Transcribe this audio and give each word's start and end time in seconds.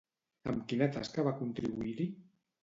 Amb 0.53 0.63
quina 0.71 0.87
tasca 0.95 1.27
va 1.29 1.35
contribuir-hi? 1.43 2.09